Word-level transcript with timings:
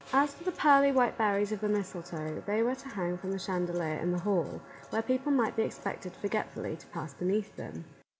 As 0.11 0.33
for 0.33 0.43
the 0.43 0.51
pearly 0.51 0.91
white 0.91 1.15
berries 1.15 1.51
of 1.51 1.59
the 1.61 1.69
mistletoe, 1.69 2.41
they 2.47 2.63
were 2.63 2.73
to 2.73 2.87
hang 2.87 3.19
from 3.19 3.31
the 3.31 3.37
chandelier 3.37 3.99
in 3.99 4.11
the 4.11 4.17
hall, 4.21 4.59
where 4.89 5.03
people 5.03 5.31
might 5.31 5.55
be 5.55 5.61
expected 5.61 6.15
forgetfully 6.15 6.75
to 6.75 6.87
pass 6.87 7.13
beneath 7.13 7.55
them. 7.55 7.85